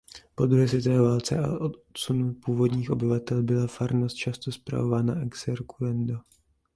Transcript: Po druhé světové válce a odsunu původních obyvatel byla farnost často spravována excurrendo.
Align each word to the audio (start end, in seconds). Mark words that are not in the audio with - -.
Po 0.35 0.45
druhé 0.45 0.67
světové 0.67 1.01
válce 1.01 1.37
a 1.39 1.57
odsunu 1.57 2.33
původních 2.33 2.91
obyvatel 2.91 3.43
byla 3.43 3.67
farnost 3.67 4.15
často 4.17 4.51
spravována 4.51 5.21
excurrendo. 5.25 6.19